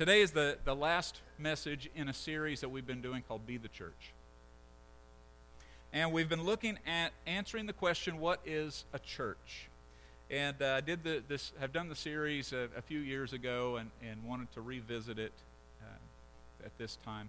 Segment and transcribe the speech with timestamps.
[0.00, 3.58] Today is the, the last message in a series that we've been doing called Be
[3.58, 4.14] the Church.
[5.92, 9.68] And we've been looking at answering the question, what is a church?
[10.30, 13.76] And uh, I did the, this, have done the series a, a, few years ago
[13.76, 15.34] and, and wanted to revisit it
[15.82, 17.28] uh, at this time.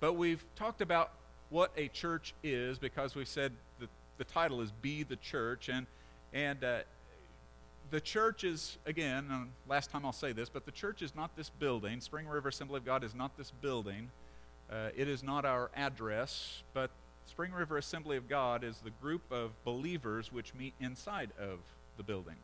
[0.00, 1.12] But we've talked about
[1.48, 3.88] what a church is because we said the,
[4.18, 5.70] the title is Be the Church.
[5.70, 5.86] And,
[6.34, 6.80] and uh,
[7.92, 11.50] the church is, again, last time I'll say this, but the church is not this
[11.50, 12.00] building.
[12.00, 14.10] Spring River Assembly of God is not this building.
[14.70, 16.90] Uh, it is not our address, but
[17.26, 21.58] Spring River Assembly of God is the group of believers which meet inside of
[21.98, 22.36] the building.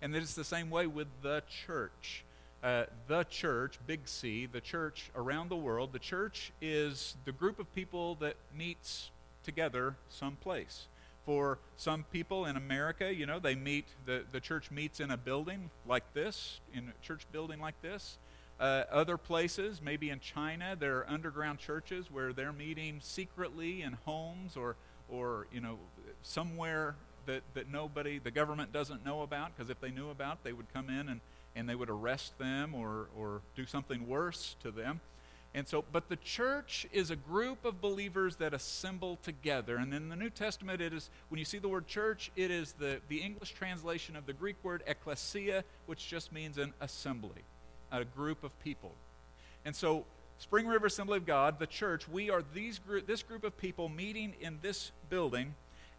[0.00, 2.24] And it is the same way with the church.
[2.62, 7.58] Uh, the church, big C, the church around the world, the church is the group
[7.58, 9.10] of people that meets
[9.42, 10.86] together someplace
[11.24, 15.16] for some people in America, you know, they meet, the, the church meets in a
[15.16, 18.18] building like this, in a church building like this.
[18.60, 23.94] Uh, other places, maybe in China, there are underground churches where they're meeting secretly in
[24.04, 24.76] homes or,
[25.08, 25.78] or you know,
[26.22, 26.94] somewhere
[27.26, 30.72] that, that nobody, the government doesn't know about, because if they knew about, they would
[30.72, 31.20] come in and,
[31.56, 35.00] and they would arrest them or, or do something worse to them.
[35.56, 39.76] And so, but the church is a group of believers that assemble together.
[39.76, 42.72] And in the New Testament, it is, when you see the word church, it is
[42.72, 47.44] the, the English translation of the Greek word ecclesia, which just means an assembly,
[47.92, 48.96] a group of people.
[49.64, 50.06] And so,
[50.38, 53.88] Spring River Assembly of God, the church, we are these group, this group of people
[53.88, 55.54] meeting in this building.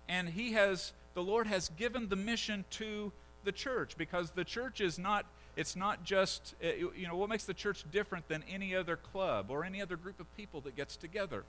[0.09, 3.13] And He has, the Lord has given the mission to
[3.45, 7.45] the church because the church is not it's not just, eh, you know, what makes
[7.45, 10.97] the church different than any other club or any other group of people that gets
[10.97, 11.43] together?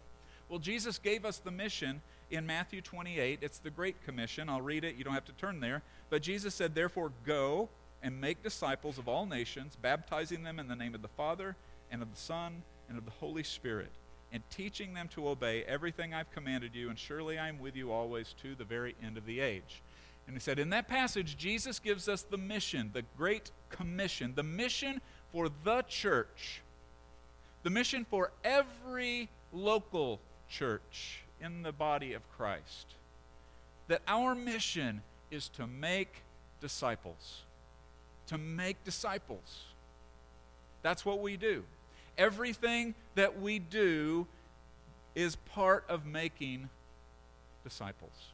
[0.48, 3.40] Well, Jesus gave us the mission in Matthew 28.
[3.42, 4.48] It's the Great Commission.
[4.48, 4.94] I'll read it.
[4.94, 5.82] You don't have to turn there.
[6.08, 7.68] But Jesus said, Therefore, go
[8.02, 11.56] and make disciples of all nations, baptizing them in the name of the Father
[11.90, 13.90] and of the Son and of the Holy Spirit,
[14.32, 17.90] and teaching them to obey everything I've commanded you, and surely I am with you
[17.90, 19.82] always to the very end of the age.
[20.26, 24.42] And he said, in that passage, Jesus gives us the mission, the Great Commission, the
[24.42, 25.00] mission
[25.32, 26.62] for the church,
[27.62, 32.94] the mission for every local church in the body of Christ.
[33.88, 36.22] That our mission is to make
[36.60, 37.42] disciples.
[38.28, 39.64] To make disciples.
[40.82, 41.62] That's what we do.
[42.18, 44.26] Everything that we do
[45.14, 46.68] is part of making
[47.62, 48.32] disciples.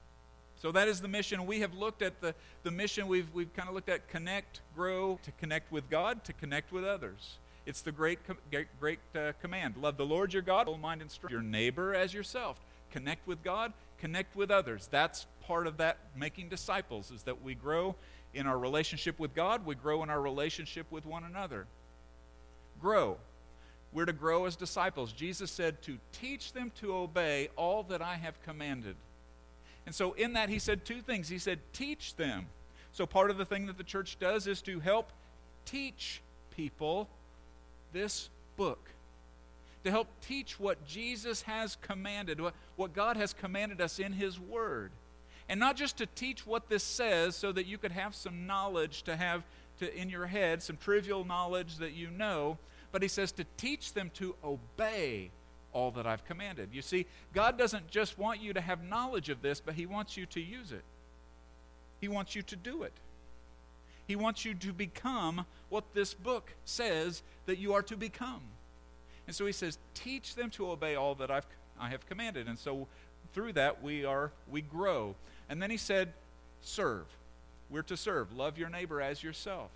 [0.62, 1.44] So that is the mission.
[1.44, 5.18] We have looked at the, the mission, we've, we've kind of looked at connect, grow,
[5.24, 7.38] to connect with God, to connect with others.
[7.66, 9.76] It's the great, great, great uh, command.
[9.76, 11.32] Love the Lord your God, mind and strength.
[11.32, 12.60] Your neighbor as yourself.
[12.92, 14.88] Connect with God, connect with others.
[14.88, 17.96] That's part of that making disciples, is that we grow
[18.32, 21.66] in our relationship with God, we grow in our relationship with one another.
[22.80, 23.16] Grow.
[23.92, 25.12] We're to grow as disciples.
[25.12, 28.94] Jesus said to teach them to obey all that I have commanded.
[29.86, 31.28] And so, in that, he said two things.
[31.28, 32.46] He said, teach them.
[32.92, 35.12] So, part of the thing that the church does is to help
[35.64, 36.20] teach
[36.54, 37.08] people
[37.92, 38.90] this book,
[39.84, 44.38] to help teach what Jesus has commanded, what, what God has commanded us in His
[44.38, 44.92] Word.
[45.48, 49.02] And not just to teach what this says so that you could have some knowledge
[49.02, 49.42] to have
[49.80, 52.58] to, in your head, some trivial knowledge that you know,
[52.92, 55.30] but He says to teach them to obey
[55.72, 56.70] all that I've commanded.
[56.72, 60.16] You see, God doesn't just want you to have knowledge of this, but He wants
[60.16, 60.82] you to use it.
[62.00, 62.92] He wants you to do it.
[64.06, 68.42] He wants you to become what this book says that you are to become.
[69.26, 71.46] And so He says, teach them to obey all that I've,
[71.80, 72.48] I have commanded.
[72.48, 72.86] And so
[73.32, 75.14] through that, we, are, we grow.
[75.48, 76.12] And then He said,
[76.60, 77.06] serve.
[77.70, 78.36] We're to serve.
[78.36, 79.70] Love your neighbor as yourself.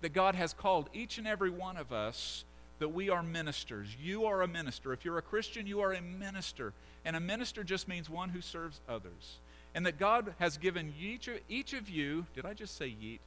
[0.00, 2.44] That God has called each and every one of us
[2.82, 3.96] that we are ministers.
[4.02, 4.92] You are a minister.
[4.92, 6.72] If you're a Christian, you are a minister.
[7.04, 9.38] And a minister just means one who serves others.
[9.72, 13.20] And that God has given each of, each of you, did I just say yeet?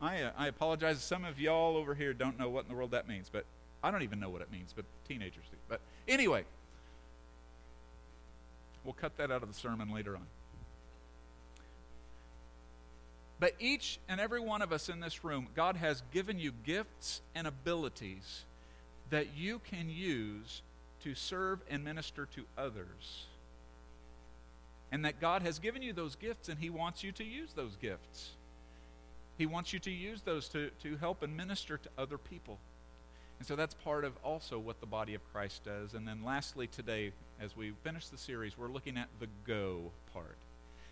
[0.00, 1.02] I, uh, I apologize.
[1.02, 3.44] Some of y'all over here don't know what in the world that means, but
[3.82, 5.56] I don't even know what it means, but teenagers do.
[5.68, 6.44] But anyway,
[8.84, 10.26] we'll cut that out of the sermon later on.
[13.38, 17.20] But each and every one of us in this room, God has given you gifts
[17.34, 18.45] and abilities
[19.10, 20.62] that you can use
[21.04, 23.26] to serve and minister to others.
[24.90, 27.76] And that God has given you those gifts and He wants you to use those
[27.76, 28.30] gifts.
[29.38, 32.58] He wants you to use those to, to help and minister to other people.
[33.38, 35.92] And so that's part of also what the body of Christ does.
[35.94, 40.38] And then lastly, today, as we finish the series, we're looking at the go part.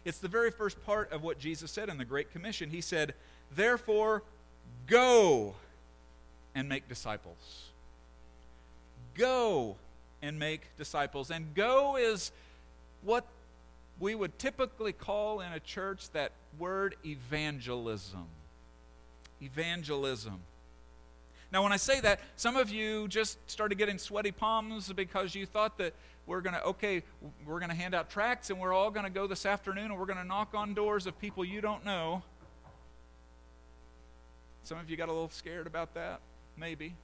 [0.05, 2.69] It's the very first part of what Jesus said in the Great Commission.
[2.69, 3.14] He said,
[3.55, 4.22] Therefore,
[4.87, 5.55] go.
[6.55, 7.70] and make disciples.
[9.14, 9.76] Go
[10.22, 11.31] and make disciples.
[11.31, 12.32] And go is
[13.02, 13.26] what
[14.00, 18.26] we would typically call in a church that word evangelism.
[19.40, 20.40] Evangelism.
[21.52, 25.46] Now, when I say that, some of you just started getting sweaty palms because you
[25.46, 25.93] thought that
[26.26, 27.02] we're going to, okay,
[27.46, 29.99] we're going to hand out tracts and we're all going to go this afternoon and
[29.99, 32.22] we're going to knock on doors of people you don't know.
[34.64, 36.20] Some of you got a little scared about that,
[36.56, 36.94] maybe.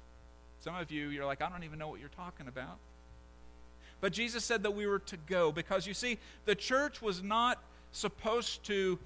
[0.60, 2.78] Some of you, you're like, I don't even know what you're talking about.
[4.00, 7.62] But Jesus said that we were to go because you see, the church was not
[7.92, 8.98] supposed to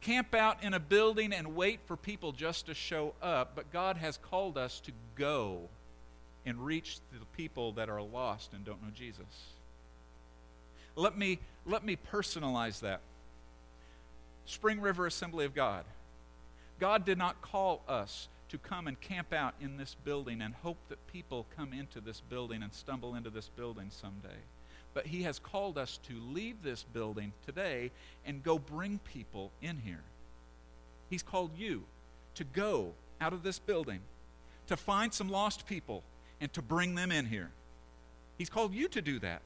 [0.00, 3.96] camp out in a building and wait for people just to show up, but God
[3.96, 5.62] has called us to go
[6.46, 9.24] and reach the people that are lost and don't know Jesus.
[10.94, 13.00] Let me, let me personalize that.
[14.46, 15.84] Spring River Assembly of God.
[16.80, 20.78] God did not call us to come and camp out in this building and hope
[20.88, 24.38] that people come into this building and stumble into this building someday.
[24.94, 27.90] But He has called us to leave this building today
[28.24, 30.02] and go bring people in here.
[31.10, 31.84] He's called you
[32.34, 34.00] to go out of this building,
[34.68, 36.02] to find some lost people,
[36.40, 37.50] and to bring them in here.
[38.36, 39.42] He's called you to do that.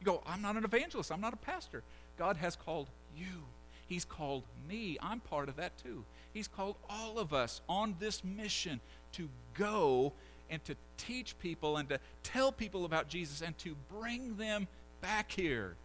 [0.00, 1.82] You go, I'm not an evangelist, I'm not a pastor.
[2.18, 3.44] God has called you.
[3.92, 4.96] He's called me.
[5.02, 6.06] I'm part of that too.
[6.32, 8.80] He's called all of us on this mission
[9.12, 10.14] to go
[10.48, 14.66] and to teach people and to tell people about Jesus and to bring them
[15.02, 15.76] back here.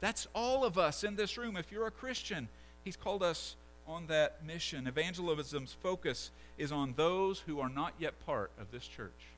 [0.00, 1.56] That's all of us in this room.
[1.56, 2.46] If you're a Christian,
[2.84, 3.56] He's called us
[3.88, 4.86] on that mission.
[4.86, 9.28] Evangelism's focus is on those who are not yet part of this church.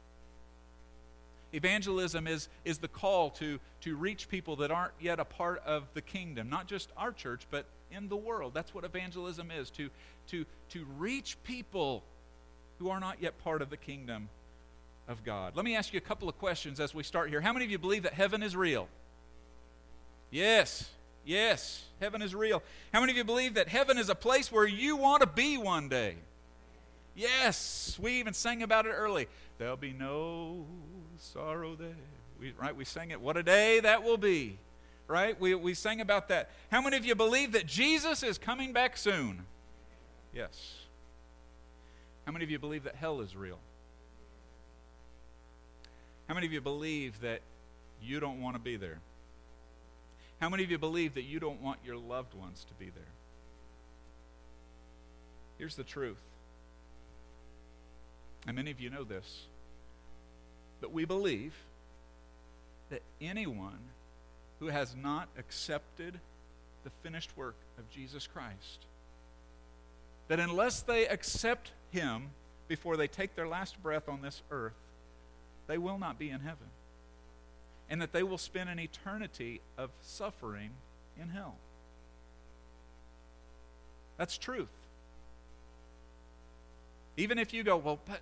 [1.53, 5.85] Evangelism is, is the call to, to reach people that aren't yet a part of
[5.95, 8.55] the kingdom, not just our church, but in the world.
[8.55, 9.91] That's what evangelism is to,
[10.29, 12.03] to, to reach people
[12.79, 14.29] who are not yet part of the kingdom
[15.09, 15.55] of God.
[15.55, 17.41] Let me ask you a couple of questions as we start here.
[17.41, 18.89] How many of you believe that heaven is real?
[20.31, 20.89] Yes,
[21.27, 22.63] yes, heaven is real.
[22.93, 25.59] How many of you believe that heaven is a place where you want to be
[25.59, 26.17] one day?
[27.15, 29.29] Yes, we even sang about it early.
[29.59, 30.65] There'll be no
[31.23, 31.95] sorrow there.
[32.41, 32.75] We, right?
[32.75, 33.21] We sang it.
[33.21, 34.59] What a day that will be.
[35.09, 35.39] Right?
[35.41, 36.51] We, we sang about that.
[36.71, 39.45] How many of you believe that Jesus is coming back soon?
[40.35, 40.75] Yes.
[42.25, 43.59] How many of you believe that hell is real?
[46.29, 47.41] How many of you believe that
[48.03, 48.99] you don't want to be there?
[50.41, 53.05] How many of you believe that you don't want your loved ones to be there?
[55.59, 56.17] Here's the truth.
[58.47, 59.47] And many of you know this.
[60.83, 61.55] But we believe
[62.91, 63.79] that anyone
[64.59, 66.19] who has not accepted
[66.85, 68.85] the finished work of Jesus Christ,
[70.29, 72.31] that unless they accept Him
[72.67, 74.73] before they take their last breath on this earth,
[75.69, 76.67] they will not be in heaven.
[77.89, 80.71] And that they will spend an eternity of suffering
[81.21, 81.55] in hell.
[84.17, 84.69] That's truth.
[87.17, 88.21] Even if you go, well, but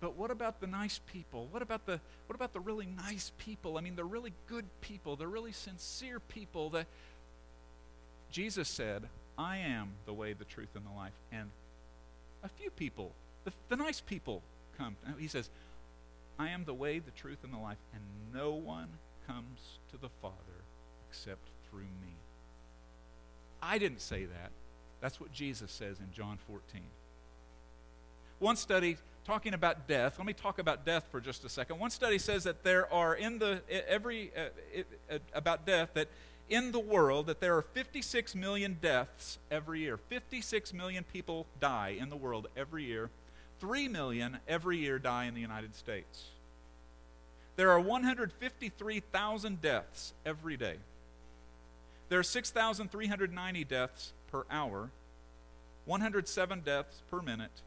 [0.00, 1.48] but what about the nice people?
[1.50, 3.78] What about the what about the really nice people?
[3.78, 5.16] I mean, they're really good people.
[5.16, 6.86] They're really sincere people that
[8.30, 9.08] Jesus said,
[9.38, 11.50] "I am the way, the truth and the life." And
[12.42, 13.12] a few people,
[13.44, 14.42] the, the nice people
[14.76, 14.96] come.
[15.18, 15.48] He says,
[16.38, 18.02] "I am the way, the truth and the life, and
[18.34, 18.88] no one
[19.26, 20.64] comes to the Father
[21.08, 22.12] except through me."
[23.62, 24.52] I didn't say that.
[25.00, 26.82] That's what Jesus says in John 14.
[28.38, 31.80] One study talking about death, let me talk about death for just a second.
[31.80, 36.08] One study says that there are in the every uh, it, uh, about death that
[36.48, 39.96] in the world that there are 56 million deaths every year.
[39.96, 43.10] 56 million people die in the world every year.
[43.58, 46.26] 3 million every year die in the United States.
[47.56, 50.76] There are 153,000 deaths every day.
[52.10, 54.90] There are 6,390 deaths per hour,
[55.86, 57.62] 107 deaths per minute,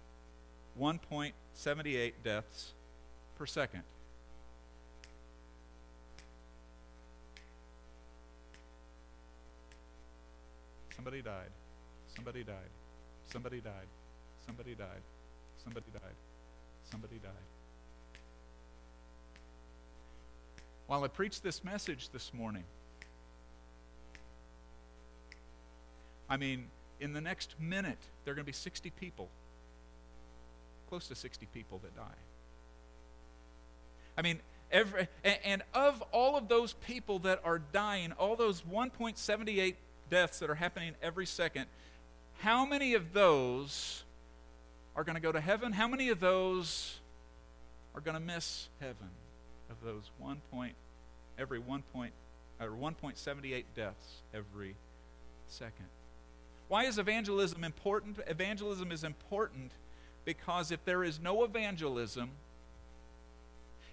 [1.59, 2.73] 1.78 deaths
[3.37, 3.83] per second.
[10.95, 11.49] Somebody died.
[12.15, 12.55] Somebody died.
[13.31, 13.87] Somebody died.
[14.45, 15.01] Somebody died.
[15.63, 16.15] Somebody died.
[16.89, 17.31] Somebody died.
[20.87, 22.63] While I preached this message this morning,
[26.29, 26.67] I mean,
[26.99, 29.29] in the next minute, there are going to be 60 people
[30.89, 32.19] close to 60 people that die.
[34.17, 34.39] I mean,
[34.71, 35.07] every,
[35.45, 39.75] and of all of those people that are dying, all those 1.78
[40.09, 41.67] deaths that are happening every second,
[42.39, 44.03] how many of those
[44.95, 45.71] are going to go to heaven?
[45.71, 46.99] How many of those
[47.95, 49.09] are going to miss heaven
[49.69, 50.73] of those 1 point,
[51.37, 52.13] every 1 point,
[52.59, 54.75] or 1.78 deaths every
[55.47, 55.85] second.
[56.67, 58.19] Why is evangelism important?
[58.27, 59.71] Evangelism is important
[60.25, 62.31] because if there is no evangelism,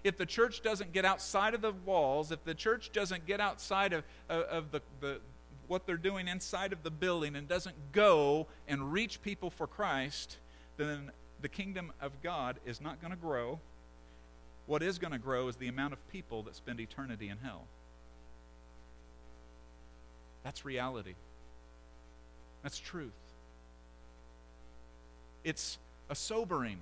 [0.03, 3.93] if the church doesn't get outside of the walls, if the church doesn't get outside
[3.93, 5.19] of, of, of the, the,
[5.67, 10.37] what they're doing inside of the building and doesn't go and reach people for Christ,
[10.77, 13.59] then the kingdom of God is not going to grow.
[14.65, 17.65] What is going to grow is the amount of people that spend eternity in hell.
[20.43, 21.15] That's reality.
[22.63, 23.11] That's truth.
[25.43, 25.77] It's
[26.09, 26.79] a sobering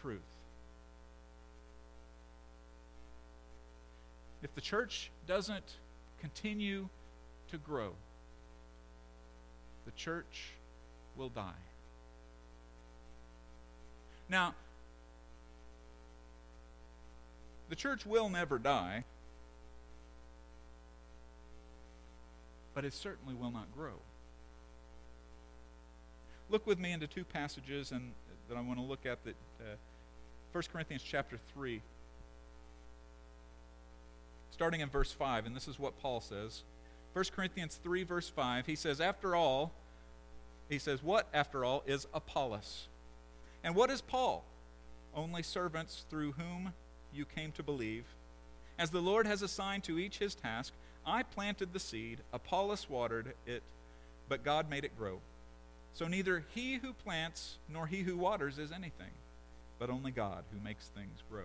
[0.00, 0.20] truth.
[4.42, 5.76] If the church doesn't
[6.20, 6.88] continue
[7.50, 7.92] to grow,
[9.86, 10.50] the church
[11.16, 11.52] will die.
[14.28, 14.54] Now,
[17.68, 19.04] the church will never die,
[22.74, 23.94] but it certainly will not grow.
[26.50, 28.12] Look with me into two passages and
[28.54, 29.74] that I want to look at that uh,
[30.52, 31.80] 1 Corinthians chapter 3
[34.52, 36.62] starting in verse 5 and this is what Paul says.
[37.14, 39.72] 1 Corinthians 3 verse 5 he says after all
[40.68, 42.86] he says what after all is Apollos?
[43.64, 44.44] And what is Paul?
[45.16, 46.74] Only servants through whom
[47.12, 48.04] you came to believe.
[48.78, 50.72] As the Lord has assigned to each his task
[51.04, 53.64] I planted the seed Apollos watered it
[54.28, 55.18] but God made it grow
[55.94, 59.12] so neither he who plants nor he who waters is anything,
[59.78, 61.44] but only God who makes things grow.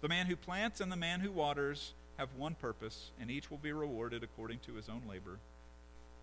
[0.00, 3.58] The man who plants and the man who waters have one purpose, and each will
[3.58, 5.38] be rewarded according to his own labor.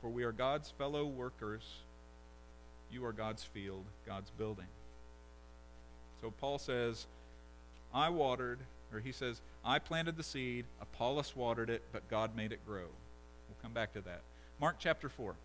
[0.01, 1.63] For we are God's fellow workers.
[2.89, 4.67] You are God's field, God's building.
[6.21, 7.05] So Paul says,
[7.93, 8.59] I watered,
[8.93, 12.87] or he says, I planted the seed, Apollos watered it, but God made it grow.
[13.49, 14.21] We'll come back to that.
[14.59, 15.35] Mark chapter 4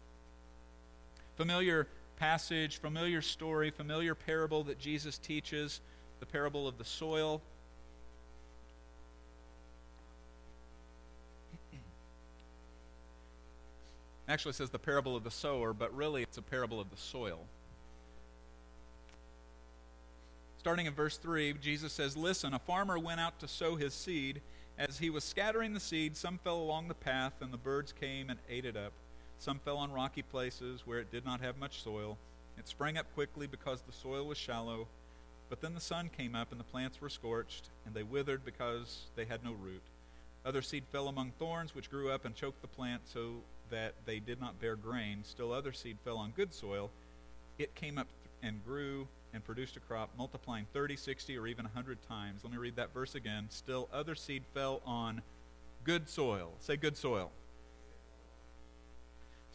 [1.37, 5.81] familiar passage, familiar story, familiar parable that Jesus teaches,
[6.21, 7.41] the parable of the soil.
[14.29, 17.41] Actually, says the parable of the sower, but really it's a parable of the soil.
[20.59, 24.43] Starting in verse 3, Jesus says, Listen, a farmer went out to sow his seed.
[24.79, 28.29] As he was scattering the seed, some fell along the path, and the birds came
[28.29, 28.93] and ate it up.
[29.41, 32.19] Some fell on rocky places where it did not have much soil.
[32.59, 34.87] It sprang up quickly because the soil was shallow.
[35.49, 39.07] But then the sun came up, and the plants were scorched, and they withered because
[39.17, 39.81] they had no root.
[40.45, 43.37] Other seed fell among thorns, which grew up and choked the plant so
[43.71, 45.21] that they did not bear grain.
[45.25, 46.91] Still other seed fell on good soil.
[47.59, 48.09] It came up
[48.43, 52.45] and grew and produced a crop, multiplying 30, 60, or even 100 times.
[52.45, 53.47] Let me read that verse again.
[53.49, 55.23] Still other seed fell on
[55.85, 56.53] good soil.
[56.61, 57.33] Say good soil.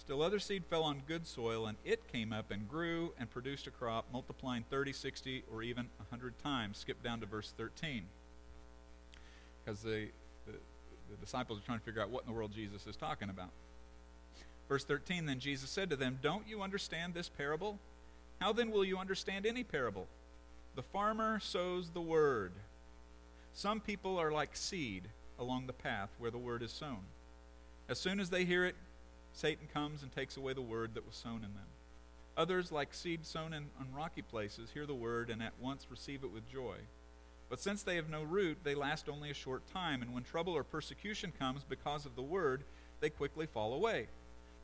[0.05, 3.65] Still, other seed fell on good soil, and it came up and grew and produced
[3.65, 6.77] a crop, multiplying 30, 60, or even 100 times.
[6.77, 8.03] Skip down to verse 13.
[9.63, 10.09] Because the,
[10.45, 10.51] the,
[11.09, 13.50] the disciples are trying to figure out what in the world Jesus is talking about.
[14.69, 17.79] Verse 13 Then Jesus said to them, Don't you understand this parable?
[18.39, 20.05] How then will you understand any parable?
[20.75, 22.51] The farmer sows the word.
[23.53, 25.07] Some people are like seed
[25.39, 27.00] along the path where the word is sown.
[27.89, 28.75] As soon as they hear it,
[29.35, 31.67] Satan comes and takes away the word that was sown in them.
[32.37, 36.23] Others, like seed sown in, on rocky places, hear the word and at once receive
[36.23, 36.77] it with joy.
[37.49, 40.53] But since they have no root, they last only a short time, and when trouble
[40.53, 42.63] or persecution comes because of the word,
[43.01, 44.07] they quickly fall away.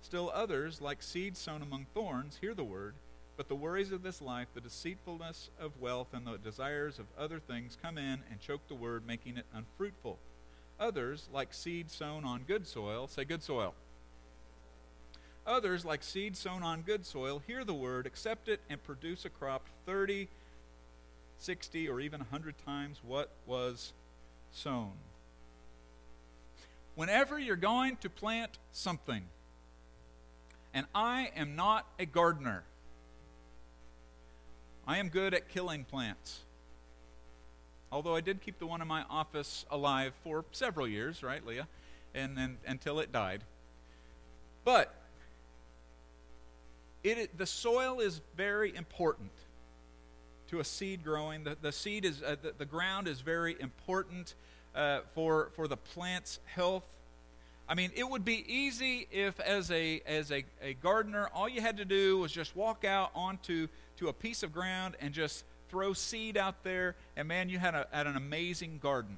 [0.02, 2.96] Still others, like seed sown among thorns, hear the word,
[3.36, 7.40] but the worries of this life, the deceitfulness of wealth, and the desires of other
[7.40, 10.18] things come in and choke the word, making it unfruitful.
[10.80, 13.76] Others, like seed sown on good soil, say good soil
[15.46, 19.30] Others, like seed sown on good soil, hear the word, accept it, and produce a
[19.30, 20.28] crop 30,
[21.40, 23.94] 60, or even 100 times what was
[24.52, 24.92] sown.
[26.96, 29.24] Whenever you're going to plant something,
[30.74, 32.64] and I am not a gardener,
[34.88, 36.42] I am good at killing plants.
[37.92, 41.68] Although I did keep the one in my office alive for several years, right, Leah?
[42.14, 43.44] And then until it died.
[44.64, 44.94] But
[47.04, 49.32] it, the soil is very important
[50.50, 51.44] to a seed growing.
[51.44, 54.36] The, the seed is, uh, the, the, ground is very important
[54.76, 56.84] uh, for, for the plant's health.
[57.68, 61.62] I mean, it would be easy if, as a, as a, a gardener, all you
[61.62, 63.68] had to do was just walk out onto
[63.98, 67.74] to a piece of ground and just throw seed out there, and man, you had,
[67.74, 69.16] a, had an amazing garden.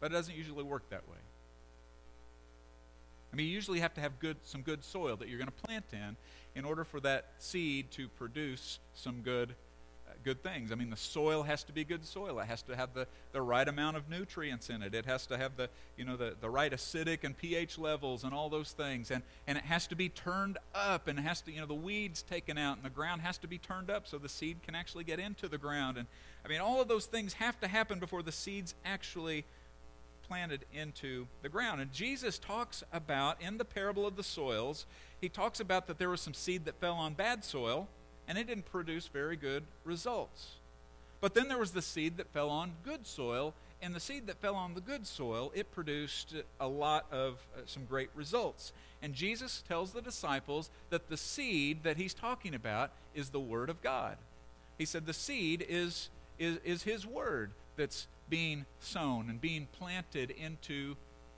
[0.00, 1.18] But it doesn't usually work that way.
[3.36, 5.66] I mean, you usually have to have good, some good soil that you're going to
[5.66, 6.16] plant in
[6.54, 9.54] in order for that seed to produce some good
[10.08, 10.72] uh, good things.
[10.72, 12.38] I mean, the soil has to be good soil.
[12.38, 14.94] It has to have the, the right amount of nutrients in it.
[14.94, 18.32] It has to have the, you know, the, the right acidic and pH levels and
[18.32, 19.10] all those things.
[19.10, 21.74] And, and it has to be turned up and it has to, you know, the
[21.74, 24.74] weeds taken out and the ground has to be turned up so the seed can
[24.74, 25.98] actually get into the ground.
[25.98, 26.06] And
[26.42, 29.44] I mean, all of those things have to happen before the seeds actually
[30.28, 31.80] planted into the ground.
[31.80, 34.86] And Jesus talks about, in the parable of the soils,
[35.20, 37.88] he talks about that there was some seed that fell on bad soil
[38.28, 40.56] and it didn't produce very good results.
[41.20, 44.40] But then there was the seed that fell on good soil, and the seed that
[44.40, 48.72] fell on the good soil, it produced a lot of uh, some great results.
[49.02, 53.70] And Jesus tells the disciples that the seed that he's talking about is the Word
[53.70, 54.16] of God.
[54.78, 60.30] He said the seed is, is, is his Word that's being sown and being planted
[60.30, 60.96] into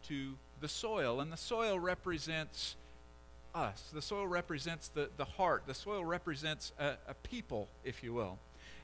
[0.09, 1.21] to the soil.
[1.21, 2.77] And the soil represents
[3.55, 3.91] us.
[3.93, 5.65] The soil represents the, the heart.
[5.67, 8.39] The soil represents a, a people, if you will.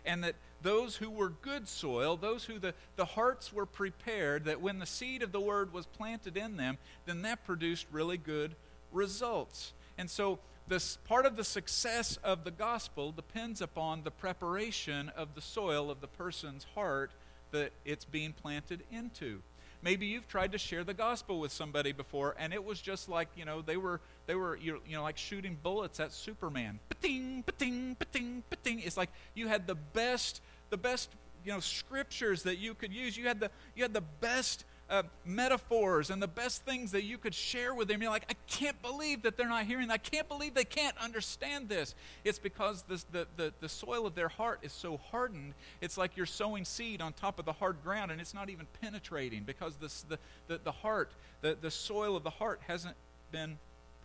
[0.04, 4.60] And that those who were good soil, those who the, the hearts were prepared, that
[4.60, 8.54] when the seed of the word was planted in them, then that produced really good
[8.92, 9.72] results.
[9.96, 15.34] And so this part of the success of the gospel depends upon the preparation of
[15.34, 17.10] the soil of the person's heart
[17.54, 19.40] that it's being planted into.
[19.80, 23.28] Maybe you've tried to share the gospel with somebody before, and it was just like,
[23.36, 26.80] you know, they were they were you know like shooting bullets at Superman.
[26.88, 28.80] Ba-ding, ba-ding, ba-ding, ba-ding.
[28.80, 31.10] It's like you had the best the best
[31.44, 33.16] you know scriptures that you could use.
[33.16, 37.18] You had the you had the best uh, metaphors and the best things that you
[37.18, 38.02] could share with them.
[38.02, 39.90] You're like, I can't believe that they're not hearing.
[39.90, 41.94] I can't believe they can't understand this.
[42.24, 45.54] It's because this, the, the, the soil of their heart is so hardened.
[45.80, 48.66] It's like you're sowing seed on top of the hard ground and it's not even
[48.80, 52.96] penetrating because this, the, the, the heart, the, the soil of the heart hasn't
[53.32, 53.58] been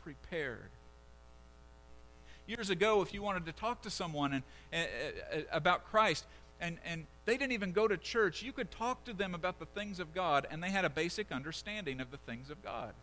[0.04, 0.70] prepared
[2.50, 4.88] years ago, if you wanted to talk to someone and,
[5.32, 6.26] uh, about Christ,
[6.60, 8.42] and, and they didn't even go to church.
[8.42, 11.32] You could talk to them about the things of God, and they had a basic
[11.32, 12.94] understanding of the things of God.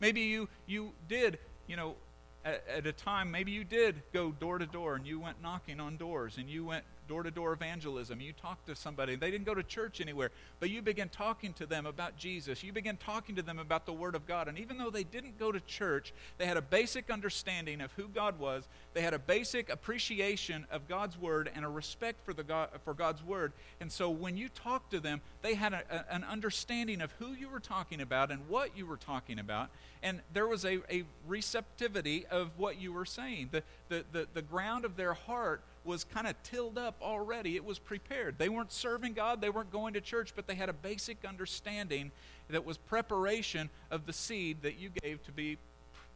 [0.00, 1.96] Maybe you, you did, you know,
[2.44, 5.80] at, at a time, maybe you did go door to door and you went knocking
[5.80, 8.20] on doors and you went door to door evangelism.
[8.20, 9.16] You talked to somebody.
[9.16, 12.62] They didn't go to church anywhere, but you begin talking to them about Jesus.
[12.62, 14.48] You begin talking to them about the Word of God.
[14.48, 18.08] And even though they didn't go to church, they had a basic understanding of who
[18.08, 18.66] God was.
[18.94, 22.94] They had a basic appreciation of God's Word and a respect for, the God, for
[22.94, 23.52] God's Word.
[23.80, 27.32] And so when you talked to them, they had a, a, an understanding of who
[27.32, 29.70] you were talking about and what you were talking about.
[30.02, 33.48] And there was a, a receptivity of what you were saying.
[33.52, 37.56] The, the, the, the ground of their heart was kind of tilled up already.
[37.56, 38.36] It was prepared.
[38.38, 42.10] They weren't serving God, they weren't going to church, but they had a basic understanding
[42.48, 45.58] that was preparation of the seed that you gave to be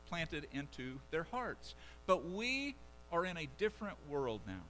[0.09, 1.75] planted into their hearts.
[2.07, 2.75] But we
[3.13, 4.63] are in a different world now.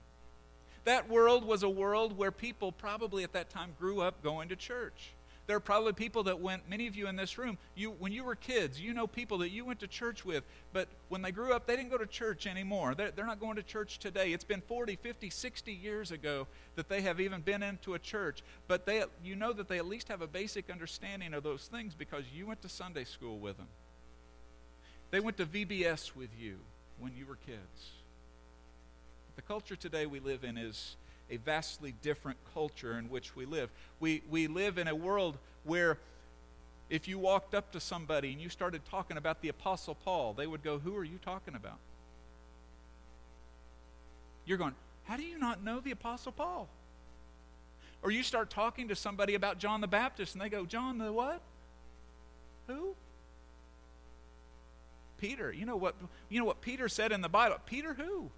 [0.84, 4.56] That world was a world where people probably at that time grew up going to
[4.56, 5.12] church.
[5.48, 8.22] There are probably people that went, many of you in this room, you, when you
[8.22, 11.54] were kids, you know people that you went to church with, but when they grew
[11.54, 12.94] up, they didn't go to church anymore.
[12.94, 14.34] They're, they're not going to church today.
[14.34, 18.42] It's been 40, 50, 60 years ago that they have even been into a church,
[18.68, 21.94] but they, you know that they at least have a basic understanding of those things
[21.94, 23.68] because you went to Sunday school with them.
[25.11, 26.58] They went to VBS with you
[26.98, 27.92] when you were kids.
[29.37, 30.96] The culture today we live in is
[31.30, 33.70] a vastly different culture in which we live.
[34.00, 35.98] We, we live in a world where
[36.90, 40.46] if you walked up to somebody and you started talking about the Apostle Paul, they
[40.46, 41.78] would go, Who are you talking about?
[44.46, 46.68] You're going, How do you not know the Apostle Paul?
[48.02, 51.12] Or you start talking to somebody about John the Baptist and they go, John the
[51.12, 51.40] what?
[52.68, 52.94] Who?
[55.18, 55.52] Peter.
[55.52, 55.96] You know what
[56.28, 57.56] you know what Peter said in the Bible?
[57.66, 58.30] Peter who?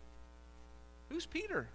[1.10, 1.68] Who's Peter?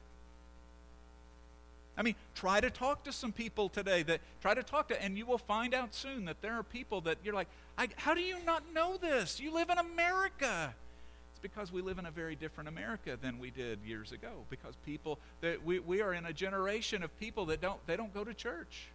[1.97, 5.17] I mean, try to talk to some people today that try to talk to, and
[5.17, 7.47] you will find out soon that there are people that you're like,
[7.95, 9.39] how do you not know this?
[9.39, 10.73] You live in America.
[11.31, 14.31] It's because we live in a very different America than we did years ago.
[14.49, 18.13] Because people that we, we are in a generation of people that don't they don't
[18.13, 18.87] go to church.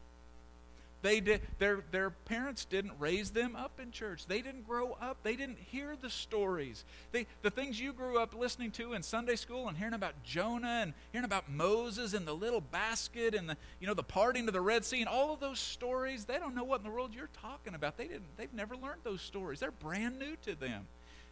[1.02, 4.26] They did, their, their parents didn't raise them up in church.
[4.26, 5.18] They didn't grow up.
[5.22, 6.84] They didn't hear the stories.
[7.12, 10.80] They, the things you grew up listening to in Sunday school and hearing about Jonah
[10.82, 14.52] and hearing about Moses and the little basket and the, you know, the parting of
[14.52, 17.14] the Red Sea and all of those stories, they don't know what in the world
[17.14, 17.96] you're talking about.
[17.96, 19.60] They didn't, they've never learned those stories.
[19.60, 20.86] They're brand new to them.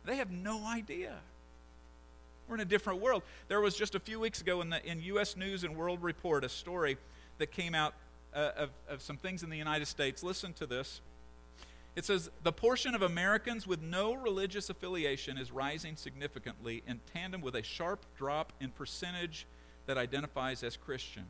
[0.06, 1.14] They have no idea.
[2.48, 3.22] We're in a different world.
[3.48, 5.36] There was just a few weeks ago in the in U.S.
[5.36, 6.96] News and World Report a story
[7.36, 7.92] that came out
[8.38, 10.22] uh, of, of some things in the United States.
[10.22, 11.00] Listen to this.
[11.96, 17.40] It says the portion of Americans with no religious affiliation is rising significantly in tandem
[17.40, 19.46] with a sharp drop in percentage
[19.86, 21.24] that identifies as Christian.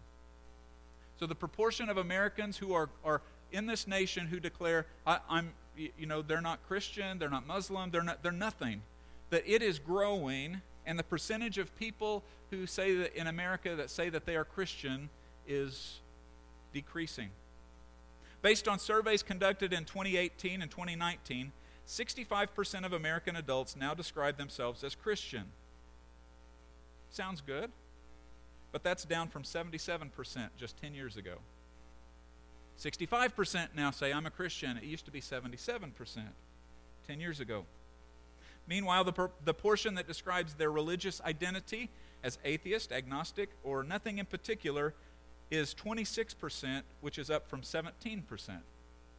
[1.19, 5.53] So the proportion of Americans who are, are in this nation who declare, I, am
[5.77, 8.83] you know, they're not Christian, they're not Muslim, they're, not, they're nothing,
[9.31, 13.89] that it is growing, and the percentage of people who say that in America that
[13.89, 15.09] say that they are Christian
[15.47, 16.01] is
[16.79, 17.31] decreasing.
[18.41, 21.53] Based on surveys conducted in 2018 and 2019,
[21.87, 25.47] 65% of American adults now describe themselves as Christian.
[27.11, 27.73] Sounds good,
[28.71, 31.39] but that's down from 77% just 10 years ago.
[32.79, 34.77] 65% now say, I'm a Christian.
[34.77, 35.91] It used to be 77%
[37.09, 37.65] 10 years ago.
[38.69, 41.91] Meanwhile, the, per- the portion that describes their religious identity
[42.23, 44.95] as atheist, agnostic, or nothing in particular
[45.51, 47.93] is 26%, which is up from 17%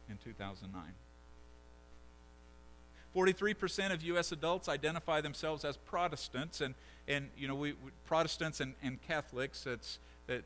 [0.08, 0.82] in 2009.
[3.14, 4.30] 43% of U.S.
[4.30, 6.74] adults identify themselves as Protestants, and,
[7.08, 10.44] and you know, we, we Protestants and, and Catholics, that's, that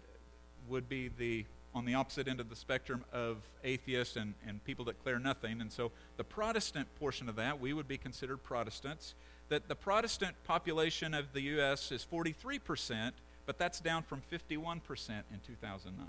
[0.68, 1.44] would be the
[1.74, 5.60] on the opposite end of the spectrum of atheists and, and people that declare nothing.
[5.60, 9.14] And so the Protestant portion of that, we would be considered Protestants.
[9.48, 11.90] That the Protestant population of the U.S.
[11.90, 13.10] is 43%,
[13.46, 16.06] but that's down from 51% in 2009.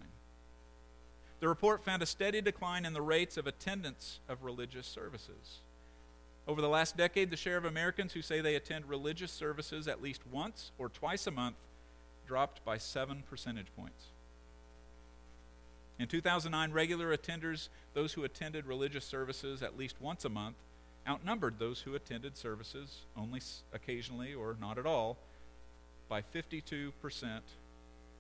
[1.40, 5.60] The report found a steady decline in the rates of attendance of religious services.
[6.48, 10.02] Over the last decade, the share of Americans who say they attend religious services at
[10.02, 11.56] least once or twice a month
[12.28, 14.06] dropped by seven percentage points.
[15.98, 20.58] In 2009, regular attenders, those who attended religious services at least once a month,
[21.08, 23.42] outnumbered those who attended services only
[23.74, 25.18] occasionally or not at all
[26.10, 26.92] by 52%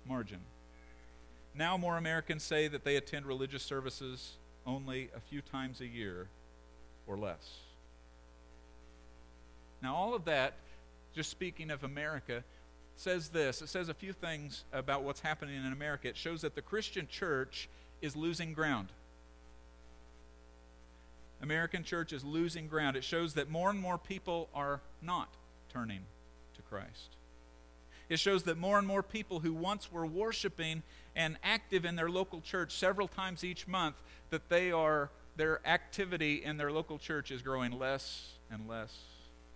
[0.07, 0.39] margin.
[1.53, 4.33] Now, more Americans say that they attend religious services
[4.65, 6.27] only a few times a year
[7.07, 7.59] or less.
[9.81, 10.53] Now, all of that,
[11.13, 12.43] just speaking of America,
[12.97, 16.07] says this it says a few things about what's happening in America.
[16.07, 17.69] It shows that the Christian church
[18.01, 18.89] is losing ground.
[21.41, 22.95] American church is losing ground.
[22.95, 25.29] It shows that more and more people are not
[25.71, 26.01] turning
[26.55, 27.15] to Christ.
[28.09, 30.83] It shows that more and more people who once were worshiping
[31.15, 33.95] and active in their local church several times each month,
[34.29, 38.95] that they are their activity in their local church is growing less and less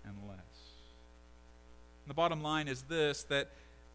[0.03, 0.39] and less.
[2.07, 3.49] The bottom line is this that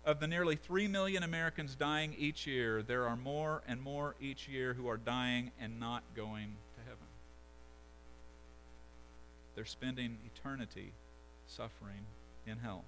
[0.05, 4.49] of the nearly 3 million Americans dying each year, there are more and more each
[4.49, 7.07] year who are dying and not going to heaven.
[9.55, 10.93] They're spending eternity
[11.47, 12.07] suffering
[12.47, 12.85] in hell.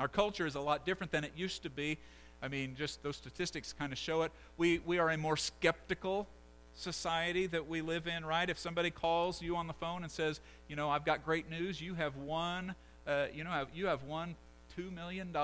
[0.00, 1.98] Our culture is a lot different than it used to be.
[2.42, 4.32] I mean, just those statistics kind of show it.
[4.56, 6.26] We, we are a more skeptical
[6.74, 8.48] society that we live in, right?
[8.48, 11.82] If somebody calls you on the phone and says, you know, I've got great news,
[11.82, 12.74] you have won,
[13.06, 14.36] uh, you know, you have won
[14.78, 15.36] $2 million,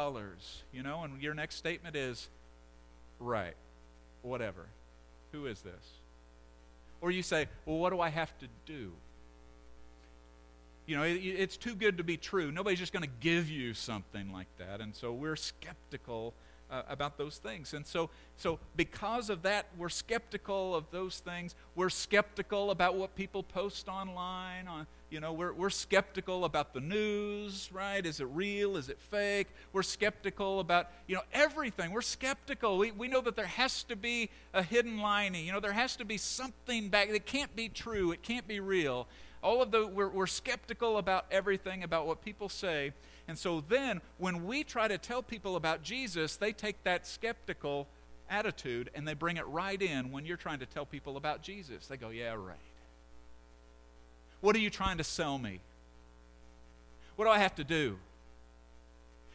[0.73, 2.29] you know, and your next statement is,
[3.21, 3.57] right,
[4.23, 4.64] whatever.
[5.33, 5.90] Who is this?
[7.03, 8.92] Or you say, well, what do I have to do?
[10.87, 12.53] You know, it, it's too good to be true.
[12.53, 14.81] Nobody's just going to give you something like that.
[14.81, 16.35] And so we're skeptical
[16.70, 17.75] uh, about those things.
[17.75, 21.55] And so, so, because of that, we're skeptical of those things.
[21.75, 24.66] We're skeptical about what people post online.
[24.66, 28.05] On, you know, we're, we're skeptical about the news, right?
[28.05, 28.77] Is it real?
[28.77, 29.49] Is it fake?
[29.72, 31.92] We're skeptical about, you know, everything.
[31.92, 32.79] We're skeptical.
[32.79, 35.46] We, we know that there has to be a hidden lining.
[35.46, 37.09] You know, there has to be something back.
[37.09, 38.11] It can't be true.
[38.12, 39.07] It can't be real.
[39.46, 42.92] All of the, we're, we're skeptical about everything, about what people say.
[43.28, 47.87] And so then, when we try to tell people about Jesus, they take that skeptical
[48.28, 51.87] attitude and they bring it right in when you're trying to tell people about Jesus.
[51.87, 52.56] They go, Yeah, right.
[54.40, 55.61] What are you trying to sell me?
[57.14, 57.98] What do I have to do?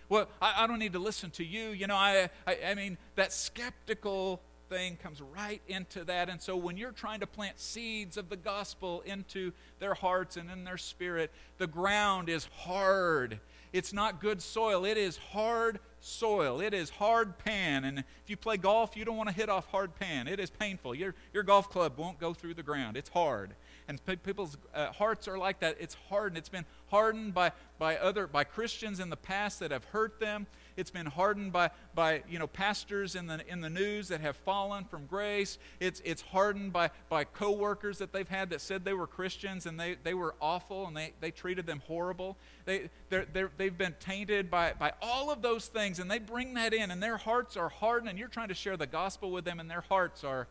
[0.10, 1.70] Well, I, I don't need to listen to you.
[1.70, 4.42] You know, I, I, I mean, that skeptical
[4.72, 6.30] thing comes right into that.
[6.30, 10.50] And so when you're trying to plant seeds of the gospel into their hearts and
[10.50, 13.40] in their spirit, the ground is hard
[13.74, 14.84] it's not good soil.
[14.84, 16.60] It is hard soil.
[16.60, 17.86] It is hard pan.
[17.86, 20.28] And if you play golf, you don't want to hit off hard pan.
[20.28, 20.94] It is painful.
[20.94, 22.98] Your, your golf club won't go through the ground.
[22.98, 23.56] It's hard.
[23.88, 25.78] And people's uh, hearts are like that.
[25.80, 26.38] It's hardened.
[26.38, 30.48] It's been hardened by, by other by Christians in the past that have hurt them.
[30.78, 34.36] It's been hardened by, by you know, pastors in the, in the news that have
[34.38, 35.58] fallen from grace.
[35.80, 39.80] It's, it's hardened by, by coworkers that they've had that said they were Christians and
[39.80, 42.38] they, they were awful and they, they treated them horrible.
[42.66, 46.54] They, they're, they're, they've been tainted by, by all of those things and they bring
[46.56, 49.46] that in and their hearts are hardened and you're trying to share the gospel with
[49.46, 50.48] them and their hearts are,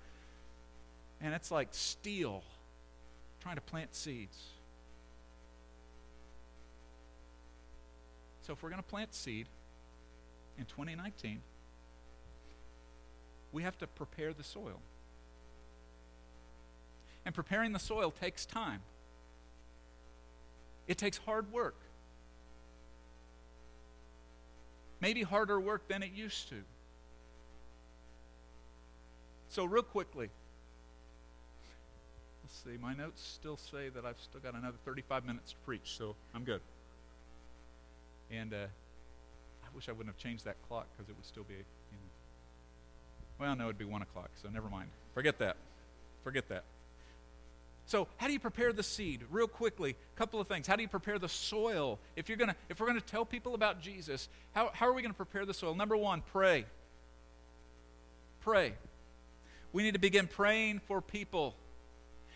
[1.21, 2.43] and it's like steel
[3.41, 4.39] trying to plant seeds.
[8.43, 9.47] So if we're going to plant seed
[10.61, 11.41] in 2019,
[13.51, 14.81] we have to prepare the soil.
[17.25, 18.83] And preparing the soil takes time.
[20.87, 21.77] It takes hard work.
[25.01, 26.57] Maybe harder work than it used to.
[29.49, 30.29] So, real quickly,
[32.45, 35.97] let's see, my notes still say that I've still got another 35 minutes to preach,
[35.97, 36.61] so I'm good.
[38.31, 38.67] And uh,
[39.73, 41.55] I wish I wouldn't have changed that clock because it would still be.
[43.39, 44.91] Well, no, it'd be 1 o'clock, so never mind.
[45.15, 45.57] Forget that.
[46.23, 46.65] Forget that.
[47.87, 49.23] So, how do you prepare the seed?
[49.31, 50.67] Real quickly, a couple of things.
[50.67, 51.99] How do you prepare the soil?
[52.17, 55.15] If you're gonna, if we're gonna tell people about Jesus, how, how are we gonna
[55.15, 55.75] prepare the soil?
[55.75, 56.67] Number one, pray.
[58.43, 58.75] Pray.
[59.73, 61.55] We need to begin praying for people.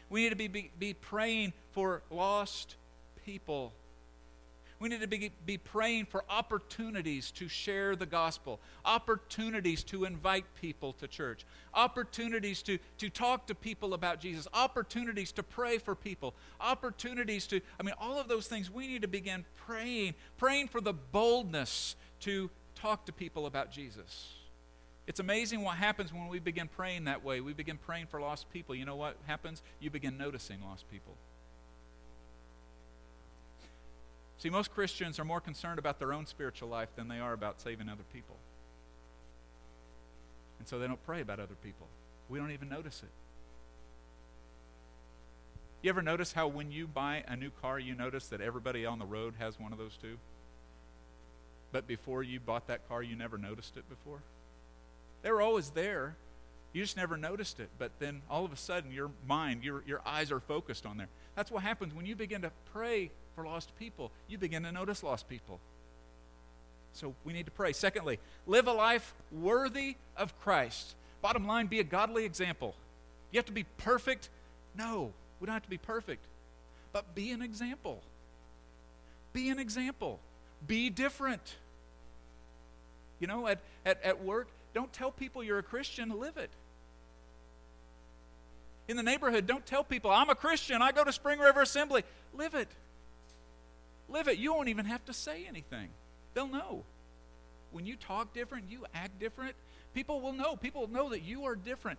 [0.08, 2.76] We need to be, be, be praying for lost
[3.24, 3.72] people.
[4.84, 10.44] We need to be, be praying for opportunities to share the gospel, opportunities to invite
[10.60, 15.94] people to church, opportunities to, to talk to people about Jesus, opportunities to pray for
[15.94, 20.68] people, opportunities to, I mean, all of those things we need to begin praying, praying
[20.68, 24.34] for the boldness to talk to people about Jesus.
[25.06, 27.40] It's amazing what happens when we begin praying that way.
[27.40, 28.74] We begin praying for lost people.
[28.74, 29.62] You know what happens?
[29.80, 31.16] You begin noticing lost people.
[34.44, 37.62] See, most Christians are more concerned about their own spiritual life than they are about
[37.62, 38.36] saving other people.
[40.58, 41.86] And so they don't pray about other people.
[42.28, 43.08] We don't even notice it.
[45.80, 48.98] You ever notice how when you buy a new car, you notice that everybody on
[48.98, 50.18] the road has one of those too?
[51.72, 54.18] But before you bought that car, you never noticed it before?
[55.22, 56.16] They were always there.
[56.74, 57.70] You just never noticed it.
[57.78, 61.08] But then all of a sudden, your mind, your, your eyes are focused on there.
[61.34, 64.10] That's what happens when you begin to pray for lost people.
[64.28, 65.60] You begin to notice lost people.
[66.92, 67.72] So we need to pray.
[67.72, 70.94] Secondly, live a life worthy of Christ.
[71.22, 72.74] Bottom line, be a godly example.
[73.32, 74.28] You have to be perfect?
[74.76, 76.24] No, we don't have to be perfect.
[76.92, 78.00] But be an example.
[79.32, 80.20] Be an example.
[80.66, 81.56] Be different.
[83.18, 86.50] You know, at, at, at work, don't tell people you're a Christian, live it.
[88.86, 92.04] In the neighborhood, don't tell people, I'm a Christian, I go to Spring River Assembly.
[92.34, 92.68] Live it.
[94.08, 94.38] Live it.
[94.38, 95.88] You won't even have to say anything.
[96.34, 96.84] They'll know.
[97.72, 99.54] When you talk different, you act different,
[99.94, 100.56] people will know.
[100.56, 101.98] People will know that you are different.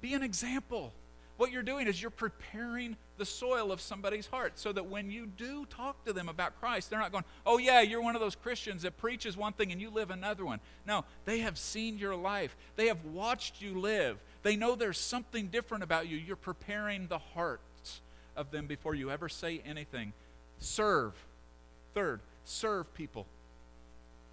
[0.00, 0.92] Be an example.
[1.36, 5.26] What you're doing is you're preparing the soil of somebody's heart so that when you
[5.26, 8.36] do talk to them about Christ, they're not going, oh, yeah, you're one of those
[8.36, 10.60] Christians that preaches one thing and you live another one.
[10.86, 14.18] No, they have seen your life, they have watched you live.
[14.42, 16.18] They know there's something different about you.
[16.18, 18.02] You're preparing the hearts
[18.36, 20.12] of them before you ever say anything.
[20.58, 21.14] Serve.
[21.94, 23.26] Third, serve people.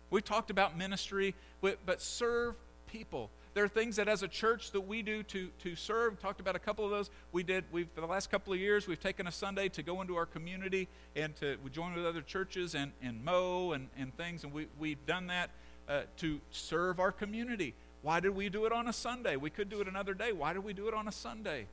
[0.10, 2.56] We talked about ministry, but serve
[2.91, 3.30] people.
[3.54, 6.19] There are things that as a church that we do to, to serve.
[6.21, 7.10] Talked about a couple of those.
[7.32, 10.02] We did, we've, for the last couple of years, we've taken a Sunday to go
[10.02, 14.15] into our community and to we join with other churches and, and mow and, and
[14.15, 14.45] things.
[14.45, 15.50] And we, we've done that
[15.89, 17.74] uh, to serve our community.
[18.04, 19.36] Why did we do it on a Sunday?
[19.36, 20.32] We could do it another day.
[20.32, 21.67] Why did we do it on a Sunday?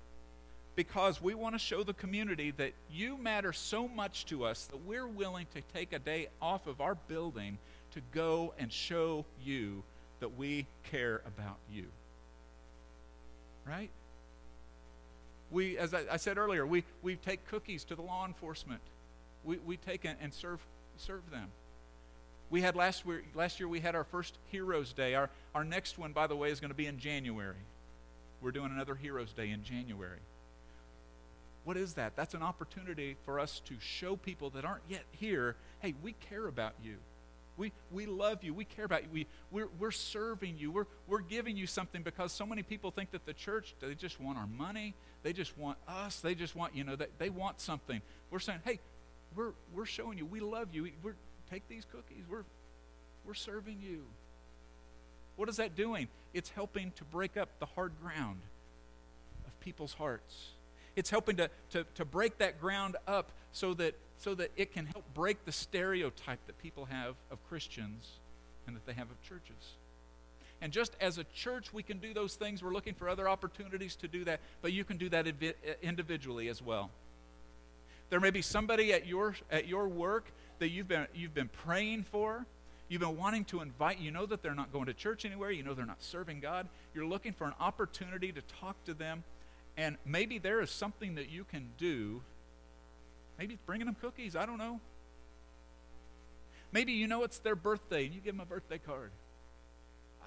[0.79, 4.77] Because we want to show the community that you matter so much to us that
[4.87, 7.59] we're willing to take a day off of our building
[7.91, 9.83] to go and show you
[10.21, 11.87] that we care about you.
[13.67, 13.91] Right?
[15.51, 18.81] We, as I, I said earlier, we, we take cookies to the law enforcement.
[19.43, 20.61] We, we take and, serve,
[20.97, 21.49] serve them.
[22.51, 25.17] We had last year, last year we had our first Heroes Day.
[25.17, 27.67] Our, our next one, by the way, is going to be in January.
[28.41, 30.21] We're doing another Heroes Day in January.
[31.65, 32.17] What is that?
[32.17, 36.47] That's an opportunity for us to show people that aren't yet here hey, we care
[36.47, 36.97] about you.
[37.57, 38.55] We, we love you.
[38.55, 39.09] We care about you.
[39.13, 40.71] We, we're, we're serving you.
[40.71, 44.21] We're, we're giving you something because so many people think that the church, they just
[44.21, 44.95] want our money.
[45.25, 46.21] They just want us.
[46.21, 48.01] They just want, you know, they, they want something.
[48.31, 48.79] We're saying, hey,
[49.35, 50.27] we're, we're showing you.
[50.27, 50.85] We love you.
[50.85, 51.17] We, we're,
[51.51, 52.25] take these cookies.
[52.31, 52.45] We're,
[53.27, 54.05] we're serving you.
[55.35, 56.09] What is that doing?
[56.35, 58.41] It's helping to break up the hard ground
[59.47, 60.51] of people's hearts.
[60.99, 64.85] It's helping to, to, to break that ground up so that, so that it can
[64.87, 68.19] help break the stereotype that people have of Christians
[68.67, 69.77] and that they have of churches.
[70.61, 72.65] And just as a church, we can do those things.
[72.65, 76.49] We're looking for other opportunities to do that, but you can do that uh, individually
[76.49, 76.91] as well.
[78.11, 82.05] There may be somebody at your, at your work that you've been, you've been praying
[82.11, 82.45] for.
[82.89, 84.01] You've been wanting to invite.
[84.01, 85.53] You know that they're not going to church anywhere.
[85.53, 86.67] You know they're not serving God.
[86.93, 89.23] You're looking for an opportunity to talk to them.
[89.79, 92.21] And maybe there is something that you can do.
[93.39, 94.35] Maybe bringing them cookies.
[94.35, 94.81] I don't know.
[96.73, 99.13] Maybe you know it's their birthday and you give them a birthday card.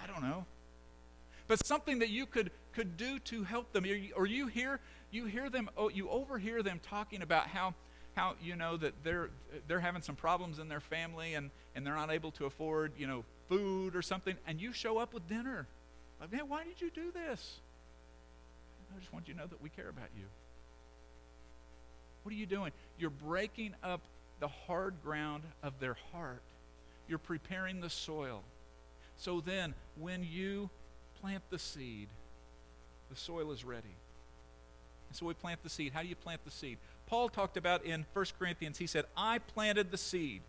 [0.01, 0.45] I don't know.
[1.49, 3.85] But something that you could, could do to help them.
[4.15, 4.79] Or you hear,
[5.11, 7.73] you hear them, oh, you overhear them talking about how,
[8.15, 9.31] how you know that they're,
[9.67, 13.05] they're having some problems in their family and, and they're not able to afford, you
[13.05, 15.67] know, food or something, and you show up with dinner.
[16.21, 17.59] Like, man, why did you do this?
[18.95, 20.25] I just want you to know that we care about you.
[22.23, 22.71] What are you doing?
[22.99, 24.01] You're breaking up
[24.39, 26.43] the hard ground of their heart.
[27.07, 28.43] You're preparing the soil.
[29.17, 30.69] So then, when you
[31.21, 32.09] plant the seed,
[33.09, 33.95] the soil is ready.
[35.09, 35.93] And so we plant the seed.
[35.93, 36.77] How do you plant the seed?
[37.05, 40.41] Paul talked about in 1 Corinthians, he said, I planted the seed.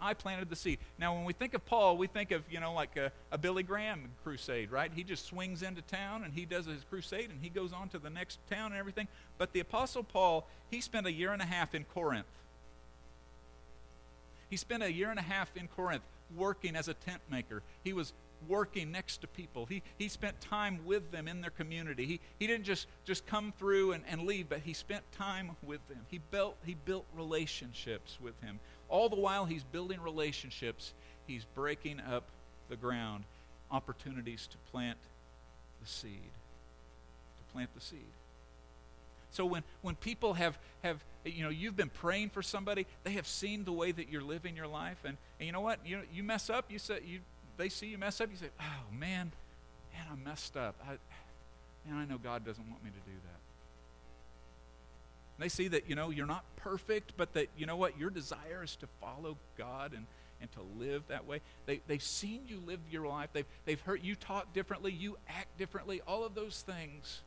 [0.00, 0.78] I planted the seed.
[0.98, 3.62] Now, when we think of Paul, we think of, you know, like a, a, Billy
[3.62, 4.90] Graham crusade, right?
[4.94, 7.98] He just swings into town and he does his crusade and he goes on to
[7.98, 9.08] the next town and everything.
[9.38, 12.26] But the Apostle Paul, he spent a year and a half in Corinth.
[14.48, 16.02] He spent a year and a half in Corinth
[16.36, 17.62] working as a tent maker.
[17.84, 18.12] He was
[18.48, 19.66] working next to people.
[19.66, 22.06] He, he spent time with them in their community.
[22.06, 25.86] He, he didn't just, just come through and, and leave, but he spent time with
[25.88, 26.00] them.
[26.08, 28.60] He built, he built relationships with him.
[28.90, 30.92] All the while he's building relationships,
[31.26, 32.24] he's breaking up
[32.68, 33.24] the ground,
[33.70, 34.98] opportunities to plant
[35.80, 36.32] the seed.
[37.38, 38.00] To plant the seed.
[39.30, 43.26] So when, when people have, have, you know, you've been praying for somebody, they have
[43.26, 44.98] seen the way that you're living your life.
[45.04, 45.78] And, and you know what?
[45.86, 47.20] You, you mess up, you say, you,
[47.56, 49.30] they see you mess up, you say, oh, man,
[49.92, 50.74] man, I messed up.
[50.84, 50.96] I,
[51.88, 53.39] man, I know God doesn't want me to do that.
[55.40, 58.10] And they see that, you know, you're not perfect, but that, you know what, your
[58.10, 60.04] desire is to follow God and,
[60.38, 61.40] and to live that way.
[61.64, 63.30] They, they've seen you live your life.
[63.32, 67.22] They've, they've heard you talk differently, you act differently, all of those things.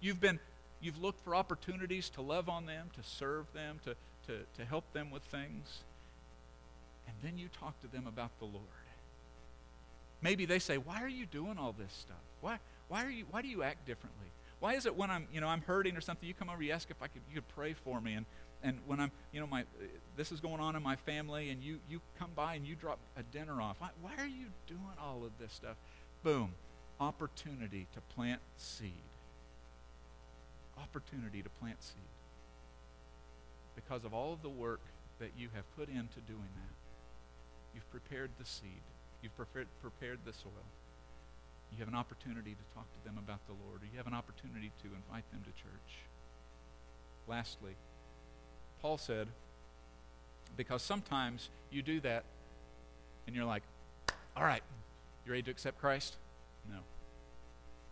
[0.00, 0.40] You've been
[0.80, 3.94] You've looked for opportunities to love on them, to serve them, to,
[4.26, 5.84] to, to help them with things.
[7.06, 8.64] And then you talk to them about the Lord.
[10.22, 12.16] Maybe they say, Why are you doing all this stuff?
[12.40, 14.28] Why, why, are you, why do you act differently?
[14.60, 16.72] Why is it when I'm, you know, I'm hurting or something, you come over, you
[16.72, 18.26] ask if I could, you could pray for me, and,
[18.62, 19.64] and when I'm, you know, my,
[20.16, 22.98] this is going on in my family, and you, you come by and you drop
[23.16, 23.76] a dinner off.
[23.78, 25.76] Why, why are you doing all of this stuff?
[26.22, 26.52] Boom,
[27.00, 28.92] opportunity to plant seed
[30.80, 32.00] opportunity to plant seed
[33.74, 34.80] because of all of the work
[35.18, 36.74] that you have put into doing that.
[37.74, 38.82] You've prepared the seed,
[39.22, 40.66] you've prepared, prepared the soil.
[41.72, 44.14] You have an opportunity to talk to them about the Lord, or you have an
[44.14, 46.04] opportunity to invite them to church.
[47.26, 47.72] Lastly,
[48.82, 49.28] Paul said,
[50.56, 52.24] because sometimes you do that
[53.26, 53.62] and you're like,
[54.36, 54.62] all right,
[55.24, 56.16] you ready to accept Christ?
[56.68, 56.78] No.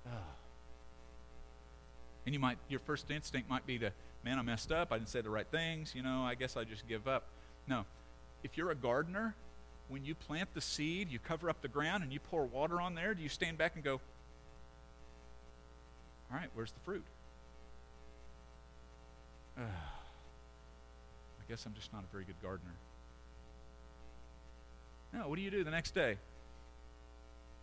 [0.06, 0.10] Oh,
[2.28, 3.90] and you might, your first instinct might be to,
[4.22, 4.92] man, I messed up.
[4.92, 5.94] I didn't say the right things.
[5.94, 7.24] You know, I guess I just give up.
[7.66, 7.86] No.
[8.42, 9.34] If you're a gardener,
[9.88, 12.94] when you plant the seed, you cover up the ground and you pour water on
[12.94, 14.00] there, do you stand back and go,
[16.30, 17.04] all right, where's the fruit?
[19.56, 19.62] Uh,
[21.40, 22.74] I guess I'm just not a very good gardener.
[25.12, 26.18] No, what do you do the next day?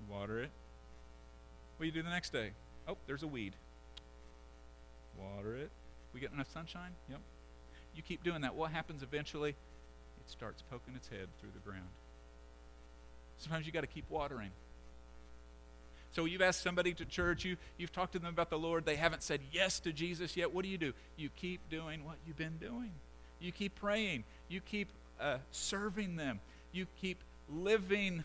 [0.09, 0.49] water it.
[1.77, 2.51] What do you do the next day?
[2.87, 3.53] Oh, there's a weed.
[5.17, 5.71] Water it.
[6.13, 6.91] We get enough sunshine?
[7.09, 7.19] Yep.
[7.95, 8.55] You keep doing that.
[8.55, 9.51] What happens eventually?
[9.51, 11.87] It starts poking its head through the ground.
[13.37, 14.51] Sometimes you got to keep watering.
[16.13, 18.95] So you've asked somebody to church, you, you've talked to them about the Lord, they
[18.95, 20.53] haven't said yes to Jesus yet.
[20.53, 20.93] What do you do?
[21.17, 22.91] You keep doing what you've been doing.
[23.41, 24.23] You keep praying.
[24.47, 24.87] You keep
[25.19, 26.39] uh, serving them.
[26.71, 27.17] You keep
[27.49, 28.23] living,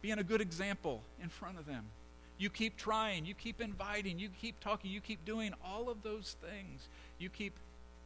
[0.00, 1.86] being a good example in front of them.
[2.38, 6.36] You keep trying, you keep inviting, you keep talking, you keep doing all of those
[6.40, 6.88] things.
[7.18, 7.54] You keep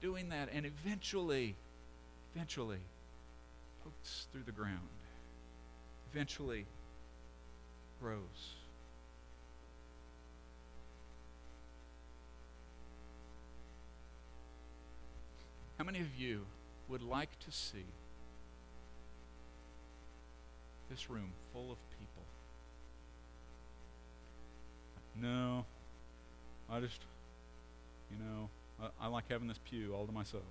[0.00, 1.54] doing that, and eventually,
[2.34, 2.80] eventually,
[3.84, 4.80] pokes through the ground.
[6.12, 6.66] Eventually,
[8.00, 8.56] grows.
[15.78, 16.42] How many of you
[16.88, 17.86] would like to see
[20.90, 22.02] this room full of people
[25.20, 25.64] no,
[26.70, 27.00] I just,
[28.10, 28.48] you know,
[28.80, 30.42] I, I like having this pew all to myself.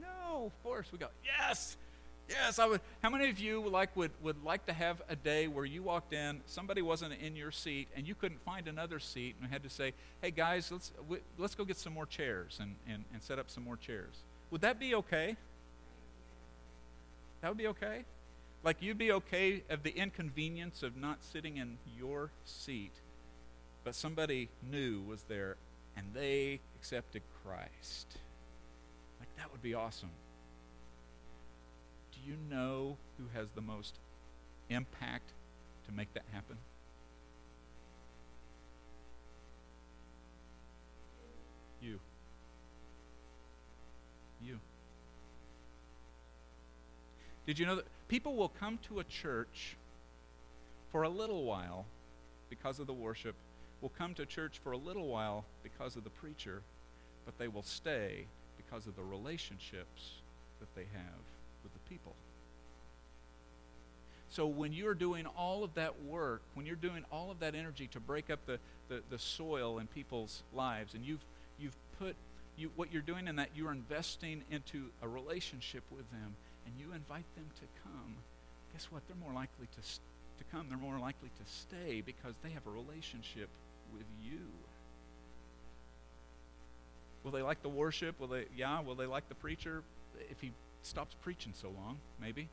[0.00, 0.46] No.
[0.46, 1.08] Of course, we go.
[1.24, 1.76] Yes,
[2.28, 2.58] yes.
[2.58, 2.80] I would.
[3.02, 6.12] How many of you like would would like to have a day where you walked
[6.12, 9.70] in, somebody wasn't in your seat, and you couldn't find another seat, and had to
[9.70, 13.38] say, "Hey guys, let's we, let's go get some more chairs and, and and set
[13.38, 14.14] up some more chairs."
[14.50, 15.36] Would that be okay?
[17.40, 18.04] That would be okay.
[18.62, 22.92] Like you'd be okay of the inconvenience of not sitting in your seat,
[23.84, 25.56] but somebody new was there
[25.96, 28.18] and they accepted Christ.
[29.20, 30.10] Like that would be awesome.
[32.12, 33.98] Do you know who has the most
[34.68, 35.32] impact
[35.86, 36.56] to make that happen?
[41.80, 42.00] You.
[44.42, 44.58] You.
[47.46, 49.76] Did you know that people will come to a church
[50.90, 51.86] for a little while
[52.48, 53.34] because of the worship,
[53.80, 56.62] will come to church for a little while because of the preacher,
[57.24, 58.26] but they will stay
[58.66, 60.20] because of the relationships
[60.60, 61.22] that they have
[61.62, 62.14] with the people.
[64.28, 67.88] So when you're doing all of that work, when you're doing all of that energy
[67.92, 68.58] to break up the,
[68.88, 71.24] the, the soil in people's lives, and you've,
[71.58, 72.16] you've put
[72.56, 76.92] you, what you're doing in that, you're investing into a relationship with them, and you
[76.92, 78.16] invite them to come,
[78.72, 79.02] guess what?
[79.06, 80.66] They're more likely to, to come.
[80.68, 83.48] They're more likely to stay because they have a relationship
[83.92, 84.40] with you.
[87.26, 88.20] Will they like the worship?
[88.20, 89.82] Will they, yeah, will they like the preacher?
[90.30, 90.52] If he
[90.82, 92.48] stops preaching so long, maybe.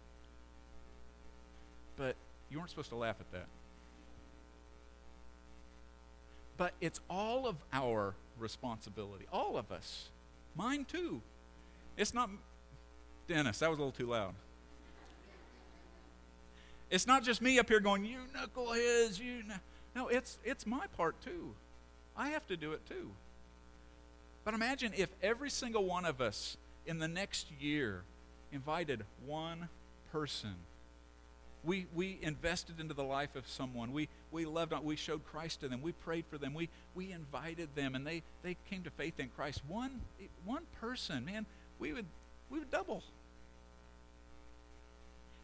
[1.96, 2.16] But
[2.50, 3.46] you weren't supposed to laugh at that.
[6.58, 10.10] But it's all of our responsibility, all of us.
[10.56, 11.22] Mine too.
[11.96, 12.32] It's not,
[13.28, 14.34] Dennis, that was a little too loud.
[16.90, 19.44] It's not just me up here going, you knuckleheads, you.
[19.96, 21.54] No, it's, it's my part too.
[22.18, 23.12] I have to do it too.
[24.44, 28.04] But imagine if every single one of us in the next year
[28.52, 29.70] invited one
[30.12, 30.56] person.
[31.64, 33.94] We, we invested into the life of someone.
[33.94, 35.82] We, we loved on, we showed Christ to them.
[35.82, 36.54] We prayed for them.
[36.54, 39.62] We, we invited them and they, they came to faith in Christ.
[39.68, 40.02] One,
[40.44, 41.46] one person, man,
[41.80, 42.06] we would,
[42.50, 43.02] we would double.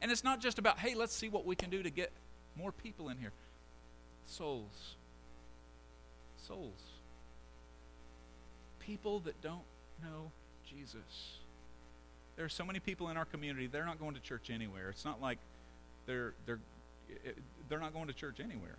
[0.01, 2.11] And it's not just about, hey, let's see what we can do to get
[2.57, 3.31] more people in here.
[4.25, 4.95] Souls.
[6.45, 6.98] Souls
[8.89, 9.61] people that don't
[10.01, 10.31] know
[10.67, 11.37] Jesus.
[12.35, 14.89] There are so many people in our community, they're not going to church anywhere.
[14.89, 15.37] It's not like
[16.07, 16.59] they're, they're,
[17.11, 17.31] eh,
[17.69, 18.77] they're not going to church anywhere.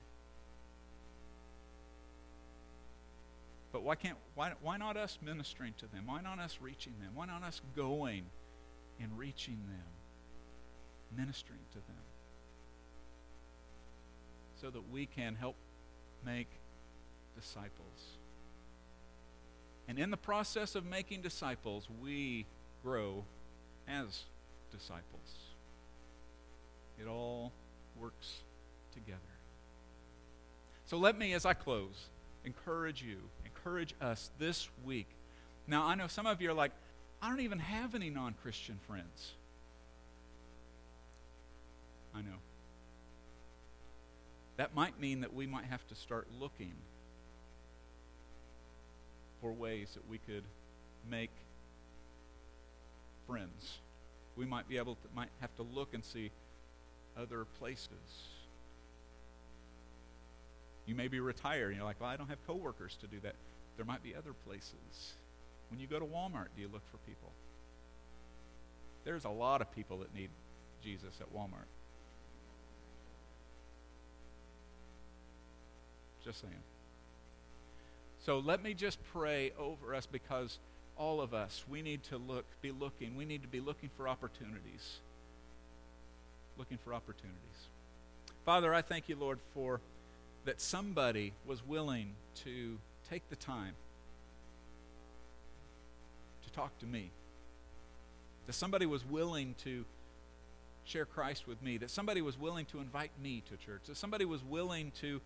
[3.73, 6.07] But why can't why, why not us ministering to them?
[6.07, 7.13] Why not us reaching them?
[7.15, 8.25] Why not us going
[9.01, 12.03] and reaching them, ministering to them?
[14.61, 15.55] So that we can help
[16.27, 16.49] make
[17.41, 18.19] disciples.
[19.91, 22.47] And in the process of making disciples, we
[22.84, 23.24] grow
[23.88, 24.22] as
[24.70, 25.03] disciples.
[27.01, 27.51] It all
[28.01, 28.34] works
[28.95, 29.18] together.
[30.86, 32.05] So let me, as I close,
[32.45, 35.09] encourage you, encourage us this week.
[35.66, 36.70] Now, I know some of you are like,
[37.20, 39.32] I don't even have any non Christian friends.
[42.14, 42.38] I know.
[44.57, 46.74] That might mean that we might have to start looking
[49.41, 50.45] for ways that we could
[51.09, 51.30] make
[53.26, 53.78] friends.
[54.36, 56.30] We might be able to, might have to look and see
[57.16, 57.88] other places.
[60.86, 63.34] You may be retired and you're like, well, I don't have coworkers to do that.
[63.76, 65.14] There might be other places.
[65.70, 67.30] When you go to Walmart, do you look for people?
[69.05, 70.30] There's a lot of people that need
[70.82, 71.68] Jesus at Walmart.
[76.24, 76.53] Just saying.
[78.25, 80.59] So let me just pray over us because
[80.97, 83.16] all of us, we need to look, be looking.
[83.16, 84.99] We need to be looking for opportunities.
[86.59, 87.39] Looking for opportunities.
[88.45, 89.81] Father, I thank you, Lord, for
[90.45, 92.12] that somebody was willing
[92.45, 93.75] to take the time
[96.45, 97.11] to talk to me.
[98.47, 99.85] That somebody was willing to
[100.85, 101.79] share Christ with me.
[101.79, 103.83] That somebody was willing to invite me to church.
[103.87, 105.21] That somebody was willing to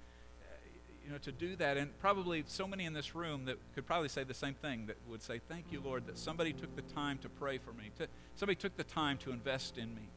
[1.05, 4.09] you know, to do that, and probably so many in this room that could probably
[4.09, 7.19] say the same thing that would say, Thank you, Lord, that somebody took the time
[7.19, 10.09] to pray for me, to, somebody took the time to invest in me.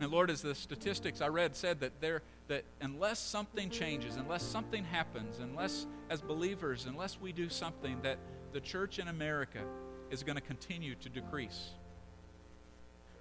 [0.00, 4.42] And Lord, as the statistics I read said that there that unless something changes, unless
[4.42, 8.18] something happens, unless as believers, unless we do something, that
[8.52, 9.60] the church in America
[10.10, 11.70] is going to continue to decrease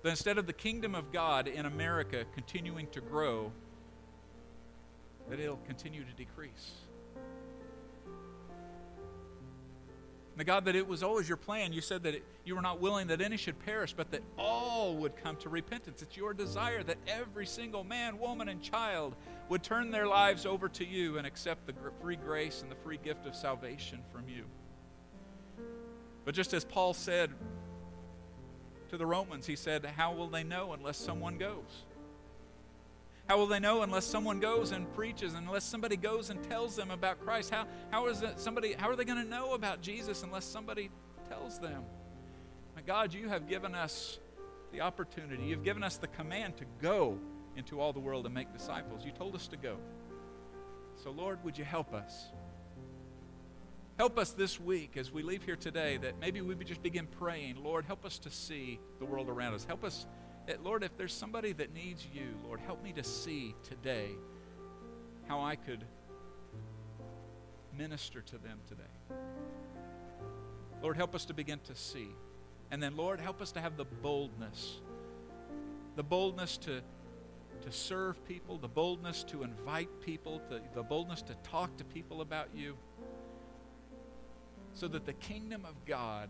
[0.04, 3.52] that instead of the kingdom of God in America continuing to grow,
[5.30, 6.72] that it'll continue to decrease.
[10.38, 11.72] And God, that it was always your plan.
[11.72, 14.96] You said that it, you were not willing that any should perish, but that all
[14.96, 16.02] would come to repentance.
[16.02, 19.16] It's your desire that every single man, woman, and child
[19.50, 22.98] would turn their lives over to you and accept the free grace and the free
[23.04, 24.46] gift of salvation from you.
[26.26, 27.30] But just as Paul said
[28.92, 31.86] to the Romans, he said, How will they know unless someone goes?
[33.28, 36.92] How will they know unless someone goes and preaches, unless somebody goes and tells them
[36.92, 37.52] about Christ?
[37.52, 40.92] How, how is it somebody how are they going to know about Jesus unless somebody
[41.30, 41.84] tells them?
[42.76, 44.20] My God, you have given us
[44.74, 45.44] the opportunity.
[45.44, 47.18] You've given us the command to go
[47.56, 49.06] into all the world and make disciples.
[49.06, 49.78] You told us to go.
[51.02, 52.26] So Lord, would you help us?
[54.02, 57.56] Help us this week as we leave here today that maybe we just begin praying.
[57.64, 59.64] Lord, help us to see the world around us.
[59.64, 60.08] Help us
[60.48, 64.08] eh, Lord, if there's somebody that needs you, Lord, help me to see today
[65.28, 65.86] how I could
[67.78, 68.82] minister to them today.
[70.82, 72.10] Lord, help us to begin to see.
[72.72, 74.80] And then, Lord, help us to have the boldness
[75.96, 76.82] the boldness to,
[77.62, 82.22] to serve people, the boldness to invite people, the, the boldness to talk to people
[82.22, 82.76] about you,
[84.74, 86.30] so that the kingdom of God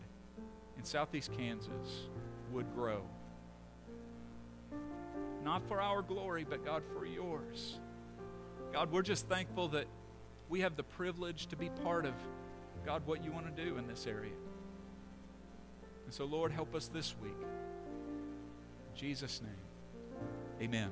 [0.77, 2.07] in southeast Kansas
[2.51, 3.03] would grow
[5.43, 7.79] not for our glory, but God, for yours.
[8.71, 9.85] God, we're just thankful that
[10.49, 12.13] we have the privilege to be part of,
[12.85, 14.31] God, what you want to do in this area.
[16.05, 17.33] And so, Lord, help us this week.
[17.41, 20.91] In Jesus' name, amen.